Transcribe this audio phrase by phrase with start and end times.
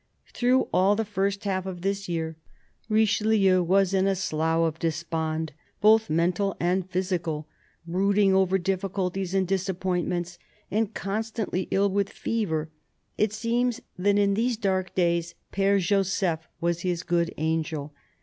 [0.33, 2.35] Through all the first half of this year,
[2.89, 7.47] Richelieu was in a Slough of Despond both mental and physical,
[7.85, 10.39] brooding over difficulties and disappointments,
[10.71, 12.71] and constantly ill with fever.
[13.19, 17.93] It seems that in these dark days Pere Joseph was his good angel.